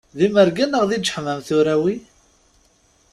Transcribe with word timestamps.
D 0.17 0.19
imerga 0.27 0.65
neɣ 0.67 0.83
d 0.89 0.91
iǧeḥmam 0.95 1.39
tura 1.47 1.75
wi? 1.81 1.95